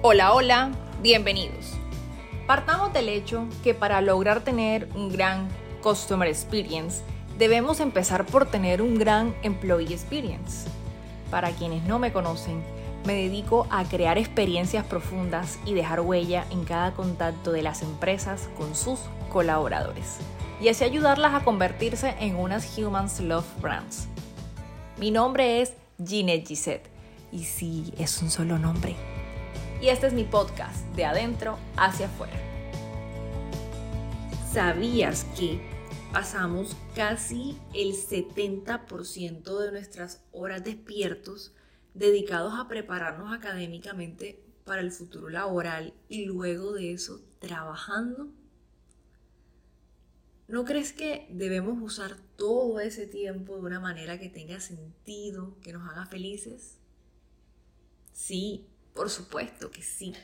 [0.00, 0.70] Hola, hola,
[1.02, 1.72] bienvenidos.
[2.46, 5.48] Partamos del hecho que para lograr tener un gran
[5.82, 7.02] Customer Experience,
[7.36, 10.68] debemos empezar por tener un gran Employee Experience.
[11.32, 12.62] Para quienes no me conocen,
[13.06, 18.48] me dedico a crear experiencias profundas y dejar huella en cada contacto de las empresas
[18.56, 20.18] con sus colaboradores
[20.60, 24.06] y así ayudarlas a convertirse en unas Humans Love Brands.
[24.96, 25.72] Mi nombre es
[26.06, 26.88] Ginette Gisette
[27.32, 28.94] y sí, es un solo nombre
[29.80, 32.36] y este es mi podcast de adentro hacia afuera.
[34.52, 35.60] ¿Sabías que
[36.12, 41.54] pasamos casi el 70% de nuestras horas despiertos
[41.94, 48.32] dedicados a prepararnos académicamente para el futuro laboral y luego de eso trabajando?
[50.48, 55.72] ¿No crees que debemos usar todo ese tiempo de una manera que tenga sentido, que
[55.72, 56.78] nos haga felices?
[58.12, 60.14] Sí, por supuesto que sí.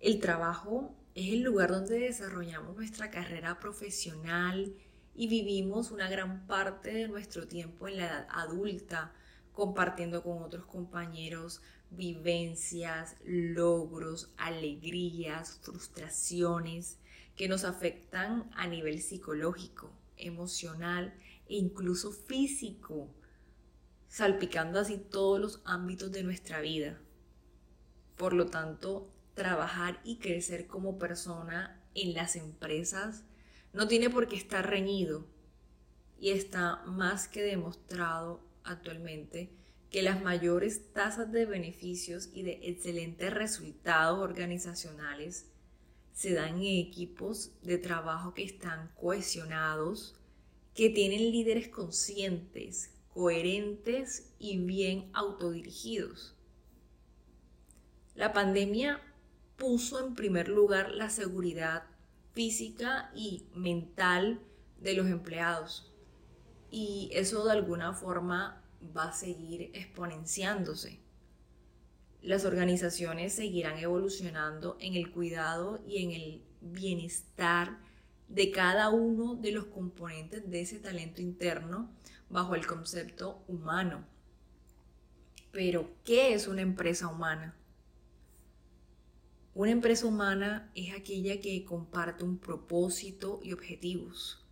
[0.00, 4.74] El trabajo es el lugar donde desarrollamos nuestra carrera profesional
[5.14, 9.12] y vivimos una gran parte de nuestro tiempo en la edad adulta,
[9.52, 16.98] compartiendo con otros compañeros vivencias, logros, alegrías, frustraciones
[17.36, 21.14] que nos afectan a nivel psicológico, emocional
[21.48, 23.08] e incluso físico,
[24.08, 26.98] salpicando así todos los ámbitos de nuestra vida.
[28.22, 33.24] Por lo tanto, trabajar y crecer como persona en las empresas
[33.72, 35.26] no tiene por qué estar reñido
[36.20, 39.50] y está más que demostrado actualmente
[39.90, 45.50] que las mayores tasas de beneficios y de excelentes resultados organizacionales
[46.12, 50.14] se dan en equipos de trabajo que están cohesionados,
[50.76, 56.36] que tienen líderes conscientes, coherentes y bien autodirigidos.
[58.14, 59.00] La pandemia
[59.56, 61.84] puso en primer lugar la seguridad
[62.32, 64.40] física y mental
[64.80, 65.92] de los empleados
[66.70, 68.62] y eso de alguna forma
[68.96, 70.98] va a seguir exponenciándose.
[72.22, 77.78] Las organizaciones seguirán evolucionando en el cuidado y en el bienestar
[78.28, 81.90] de cada uno de los componentes de ese talento interno
[82.30, 84.06] bajo el concepto humano.
[85.50, 87.54] Pero, ¿qué es una empresa humana?
[89.54, 94.42] Una empresa humana es aquella que comparte un propósito y objetivos,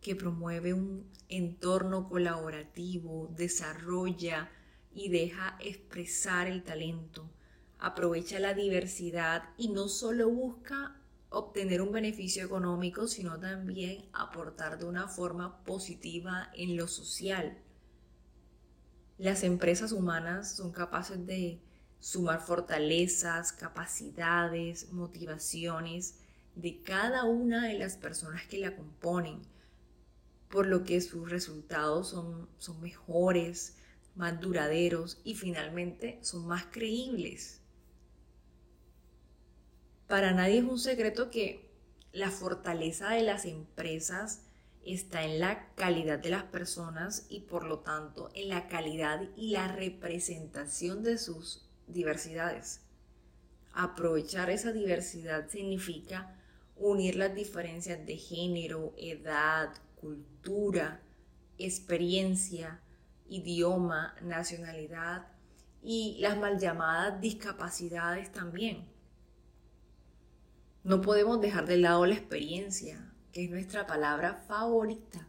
[0.00, 4.50] que promueve un entorno colaborativo, desarrolla
[4.92, 7.30] y deja expresar el talento,
[7.78, 14.86] aprovecha la diversidad y no solo busca obtener un beneficio económico, sino también aportar de
[14.86, 17.58] una forma positiva en lo social.
[19.18, 21.60] Las empresas humanas son capaces de
[22.00, 26.16] sumar fortalezas, capacidades, motivaciones
[26.54, 29.42] de cada una de las personas que la componen,
[30.48, 33.76] por lo que sus resultados son, son mejores,
[34.14, 37.60] más duraderos y finalmente son más creíbles.
[40.08, 41.68] Para nadie es un secreto que
[42.12, 44.42] la fortaleza de las empresas
[44.84, 49.50] está en la calidad de las personas y por lo tanto en la calidad y
[49.50, 52.80] la representación de sus diversidades.
[53.72, 56.36] Aprovechar esa diversidad significa
[56.76, 61.02] unir las diferencias de género, edad, cultura,
[61.58, 62.80] experiencia,
[63.28, 65.26] idioma, nacionalidad
[65.82, 68.86] y las mal llamadas discapacidades también.
[70.84, 75.26] No podemos dejar de lado la experiencia, que es nuestra palabra favorita.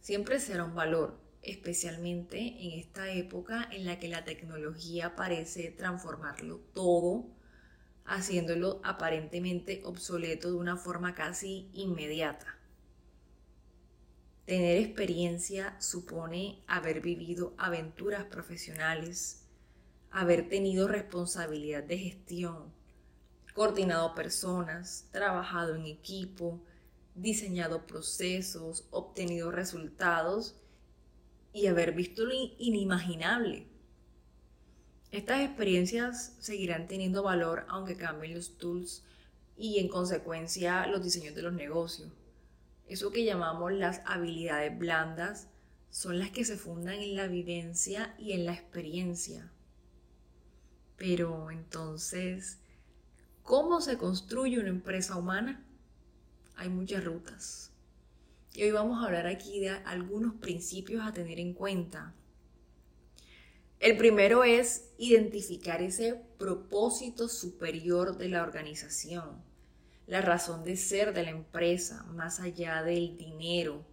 [0.00, 6.58] Siempre será un valor, especialmente en esta época en la que la tecnología parece transformarlo
[6.72, 7.26] todo,
[8.04, 12.58] haciéndolo aparentemente obsoleto de una forma casi inmediata.
[14.46, 19.44] Tener experiencia supone haber vivido aventuras profesionales,
[20.10, 22.72] haber tenido responsabilidad de gestión,
[23.54, 26.60] coordinado personas, trabajado en equipo,
[27.14, 30.61] diseñado procesos, obtenido resultados
[31.52, 33.66] y haber visto lo inimaginable.
[35.10, 39.04] Estas experiencias seguirán teniendo valor aunque cambien los tools
[39.56, 42.10] y en consecuencia los diseños de los negocios.
[42.88, 45.48] Eso que llamamos las habilidades blandas
[45.90, 49.52] son las que se fundan en la vivencia y en la experiencia.
[50.96, 52.58] Pero entonces,
[53.42, 55.62] ¿cómo se construye una empresa humana?
[56.56, 57.71] Hay muchas rutas.
[58.54, 62.14] Y hoy vamos a hablar aquí de algunos principios a tener en cuenta.
[63.80, 69.42] El primero es identificar ese propósito superior de la organización,
[70.06, 73.86] la razón de ser de la empresa, más allá del dinero,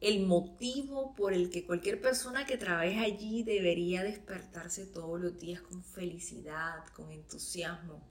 [0.00, 5.60] el motivo por el que cualquier persona que trabaje allí debería despertarse todos los días
[5.60, 8.02] con felicidad, con entusiasmo,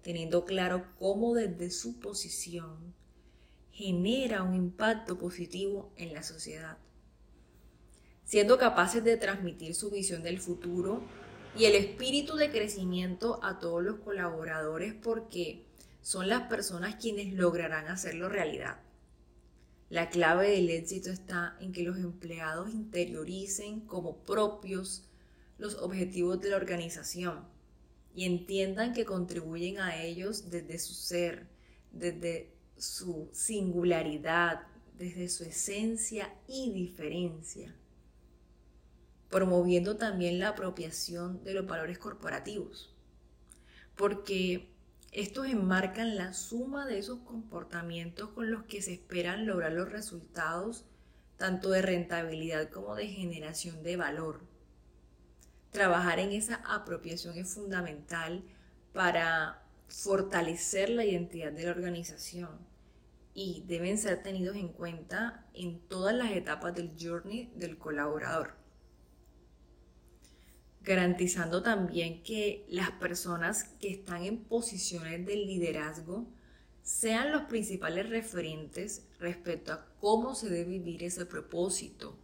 [0.00, 2.94] teniendo claro cómo desde su posición
[3.80, 6.78] genera un impacto positivo en la sociedad
[8.30, 11.02] siendo capaces de transmitir su visión del futuro
[11.58, 15.66] y el espíritu de crecimiento a todos los colaboradores porque
[16.00, 18.78] son las personas quienes lograrán hacerlo realidad.
[19.88, 25.08] La clave del éxito está en que los empleados interioricen como propios
[25.58, 27.48] los objetivos de la organización
[28.14, 31.48] y entiendan que contribuyen a ellos desde su ser,
[31.90, 34.62] desde su singularidad,
[34.98, 37.74] desde su esencia y diferencia
[39.30, 42.92] promoviendo también la apropiación de los valores corporativos,
[43.96, 44.68] porque
[45.12, 50.84] estos enmarcan la suma de esos comportamientos con los que se esperan lograr los resultados
[51.36, 54.40] tanto de rentabilidad como de generación de valor.
[55.70, 58.42] Trabajar en esa apropiación es fundamental
[58.92, 62.69] para fortalecer la identidad de la organización
[63.34, 68.60] y deben ser tenidos en cuenta en todas las etapas del journey del colaborador
[70.82, 76.26] garantizando también que las personas que están en posiciones de liderazgo
[76.82, 82.18] sean los principales referentes respecto a cómo se debe vivir ese propósito,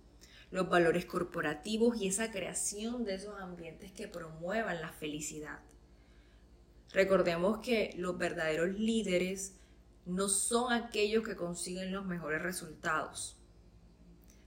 [0.50, 5.61] los valores corporativos y esa creación de esos ambientes que promuevan la felicidad.
[6.93, 9.55] Recordemos que los verdaderos líderes
[10.06, 13.37] no son aquellos que consiguen los mejores resultados,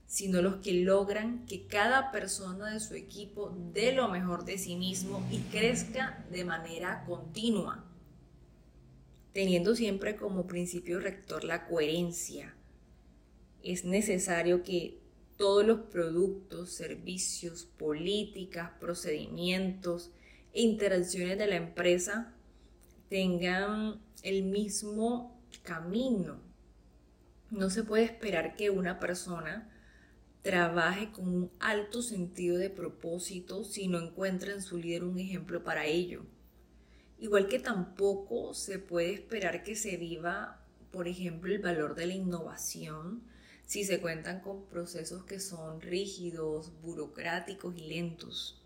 [0.06, 4.74] sino los que logran que cada persona de su equipo dé lo mejor de sí
[4.74, 7.84] mismo y crezca de manera continua,
[9.32, 12.56] teniendo siempre como principio rector la coherencia.
[13.62, 14.98] Es necesario que
[15.36, 20.10] todos los productos, servicios, políticas, procedimientos
[20.54, 22.34] e interacciones de la empresa
[23.08, 26.40] tengan el mismo camino.
[27.50, 29.70] No se puede esperar que una persona
[30.42, 35.62] trabaje con un alto sentido de propósito si no encuentra en su líder un ejemplo
[35.62, 36.24] para ello.
[37.18, 42.14] Igual que tampoco se puede esperar que se viva, por ejemplo, el valor de la
[42.14, 43.22] innovación
[43.70, 48.60] si se cuentan con procesos que son rígidos, burocráticos y lentos.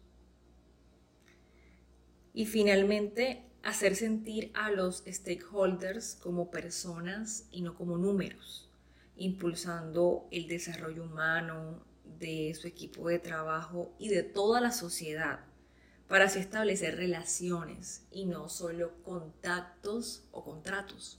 [2.32, 8.64] Y finalmente, hacer sentir a los stakeholders como personas y no como números
[9.16, 11.82] impulsando el desarrollo humano
[12.18, 15.40] de su equipo de trabajo y de toda la sociedad
[16.08, 21.18] para así establecer relaciones y no solo contactos o contratos.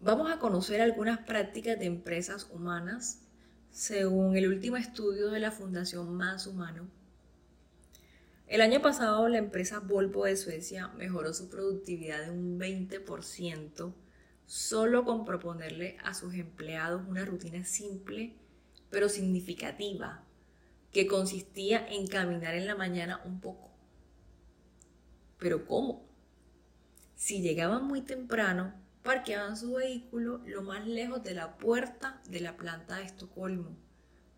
[0.00, 3.20] Vamos a conocer algunas prácticas de empresas humanas
[3.70, 6.88] según el último estudio de la Fundación Más Humano.
[8.48, 13.92] El año pasado la empresa Volvo de Suecia mejoró su productividad en un 20%
[14.46, 18.38] solo con proponerle a sus empleados una rutina simple
[18.88, 20.24] pero significativa
[20.92, 23.70] que consistía en caminar en la mañana un poco.
[25.38, 26.08] Pero ¿cómo?
[27.16, 32.56] Si llegaban muy temprano, parqueaban su vehículo lo más lejos de la puerta de la
[32.56, 33.76] planta de Estocolmo.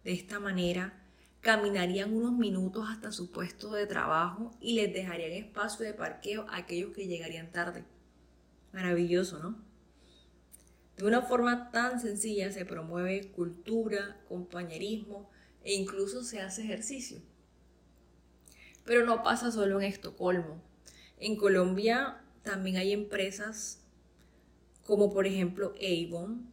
[0.02, 1.00] De esta manera,
[1.40, 6.58] caminarían unos minutos hasta su puesto de trabajo y les dejarían espacio de parqueo a
[6.58, 7.84] aquellos que llegarían tarde.
[8.72, 9.58] Maravilloso, ¿no?
[10.96, 15.30] De una forma tan sencilla se promueve cultura, compañerismo
[15.64, 17.22] e incluso se hace ejercicio.
[18.84, 20.62] Pero no pasa solo en Estocolmo.
[21.18, 23.82] En Colombia también hay empresas
[24.84, 26.50] como por ejemplo Avon,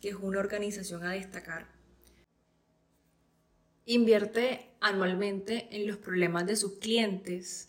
[0.00, 1.66] que es una organización a destacar.
[3.84, 7.68] Invierte anualmente en los problemas de sus clientes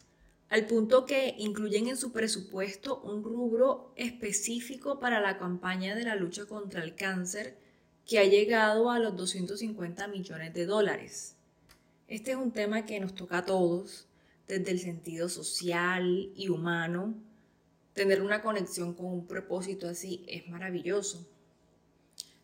[0.53, 6.15] al punto que incluyen en su presupuesto un rubro específico para la campaña de la
[6.15, 7.57] lucha contra el cáncer
[8.05, 11.35] que ha llegado a los 250 millones de dólares.
[12.07, 14.07] Este es un tema que nos toca a todos,
[14.47, 17.15] desde el sentido social y humano.
[17.93, 21.27] Tener una conexión con un propósito así es maravilloso.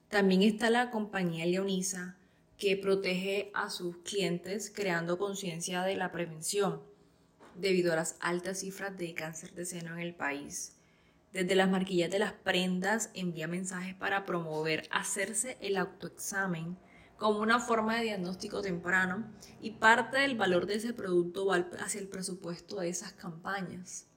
[0.07, 2.17] También está la compañía Leonisa,
[2.59, 6.83] que protege a sus clientes creando conciencia de la prevención
[7.55, 10.75] debido a las altas cifras de cáncer de seno en el país.
[11.31, 16.77] Desde las marquillas de las prendas envía mensajes para promover hacerse el autoexamen
[17.17, 19.25] como una forma de diagnóstico temprano
[19.61, 24.07] y parte del valor de ese producto va hacia el presupuesto de esas campañas.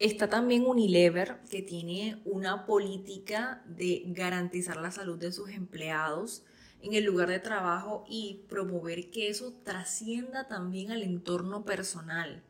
[0.00, 6.44] Está también Unilever, que tiene una política de garantizar la salud de sus empleados
[6.82, 12.42] en el lugar de trabajo y promover que eso trascienda también al entorno personal.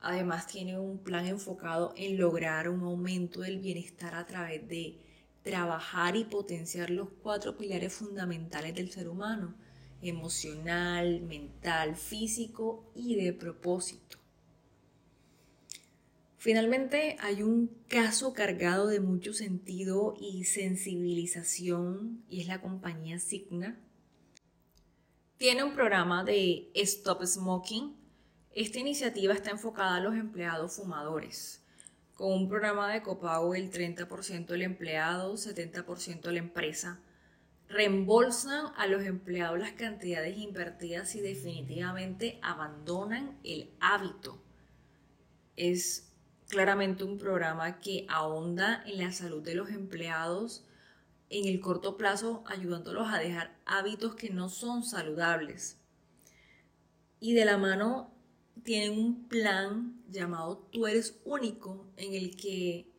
[0.00, 4.98] Además tiene un plan enfocado en lograr un aumento del bienestar a través de
[5.42, 9.54] trabajar y potenciar los cuatro pilares fundamentales del ser humano,
[10.02, 14.18] emocional, mental, físico y de propósito.
[16.46, 23.76] Finalmente hay un caso cargado de mucho sentido y sensibilización y es la compañía Signa.
[25.38, 27.96] Tiene un programa de Stop Smoking.
[28.52, 31.64] Esta iniciativa está enfocada a los empleados fumadores
[32.14, 37.00] con un programa de copago el 30% del empleado, 70% de la empresa.
[37.68, 44.40] Reembolsan a los empleados las cantidades invertidas y definitivamente abandonan el hábito.
[45.56, 46.06] Es
[46.48, 50.64] claramente un programa que ahonda en la salud de los empleados
[51.28, 55.78] en el corto plazo, ayudándolos a dejar hábitos que no son saludables.
[57.18, 58.12] Y de la mano
[58.62, 62.92] tienen un plan llamado Tú eres único en el que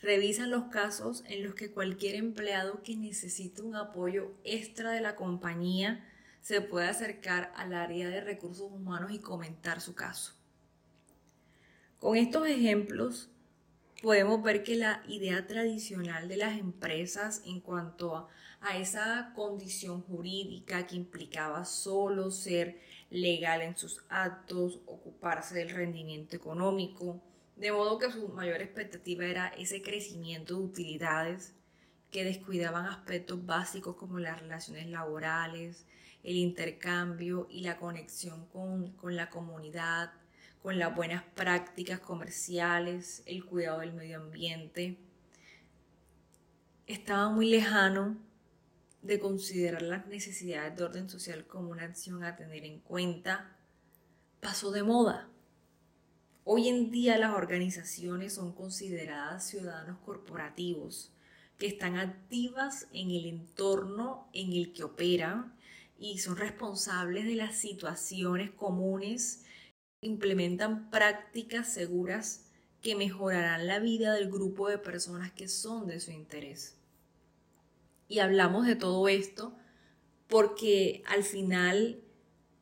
[0.00, 5.16] revisan los casos en los que cualquier empleado que necesite un apoyo extra de la
[5.16, 6.06] compañía
[6.40, 10.39] se puede acercar al área de recursos humanos y comentar su caso.
[12.00, 13.28] Con estos ejemplos
[14.02, 18.28] podemos ver que la idea tradicional de las empresas en cuanto a,
[18.78, 22.80] esa condición jurídica que implicaba solo ser
[23.10, 27.20] legal en sus actos, ocuparse del rendimiento económico,
[27.56, 31.52] de modo que su mayor expectativa era ese crecimiento de utilidades
[32.10, 35.84] que descuidaban aspectos básicos como las relaciones laborales,
[36.22, 40.12] el intercambio y la conexión con, con la comunidad,
[40.62, 44.98] con las buenas prácticas comerciales, el cuidado del medio ambiente.
[46.86, 48.16] Estaba muy lejano
[49.02, 53.56] de considerar las necesidades de orden social como una acción a tener en cuenta,
[54.40, 55.28] pasó de moda.
[56.44, 61.12] Hoy en día las organizaciones son consideradas ciudadanos corporativos
[61.58, 65.54] que están activas en el entorno en el que operan
[65.98, 69.44] y son responsables de las situaciones comunes,
[70.02, 72.46] implementan prácticas seguras
[72.82, 76.76] que mejorarán la vida del grupo de personas que son de su interés.
[78.08, 79.54] Y hablamos de todo esto
[80.26, 82.00] porque al final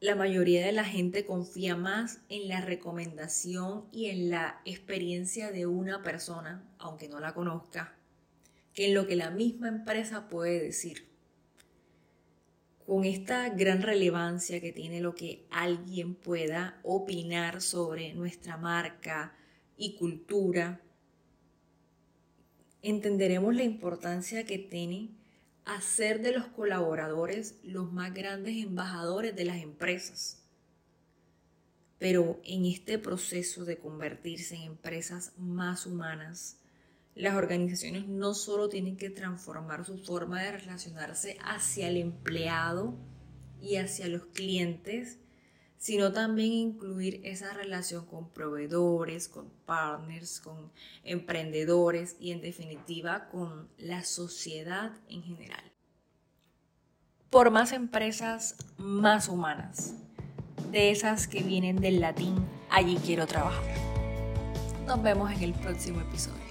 [0.01, 5.67] la mayoría de la gente confía más en la recomendación y en la experiencia de
[5.67, 7.97] una persona, aunque no la conozca,
[8.75, 11.08] que en lo que la misma empresa puede decir.
[12.89, 19.37] Con esta gran relevancia que tiene lo que alguien pueda opinar sobre nuestra marca
[19.77, 20.81] y cultura,
[22.81, 25.11] entenderemos la importancia que tiene
[25.67, 30.43] hacer de los colaboradores los más grandes embajadores de las empresas.
[31.99, 36.59] Pero en este proceso de convertirse en empresas más humanas,
[37.19, 42.95] las organizaciones no solo tienen que transformar su forma de relacionarse hacia el empleado
[43.61, 45.19] y hacia los clientes,
[45.79, 50.71] sino también incluir esa relación con proveedores, con partners, con
[51.03, 55.73] emprendedores y en definitiva con la sociedad en general.
[57.31, 59.95] Por más empresas más humanas,
[60.71, 63.77] de esas que vienen del latín, allí quiero trabajar.
[64.87, 66.48] Nos vemos en el próximo episodio.